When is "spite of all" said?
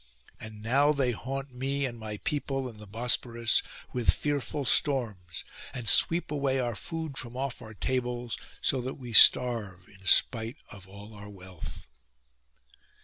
10.07-11.13